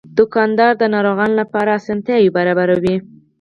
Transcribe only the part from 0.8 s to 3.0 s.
ناروغانو لپاره اسانتیا برابروي.